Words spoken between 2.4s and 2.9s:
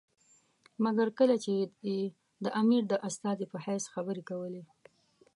د امیر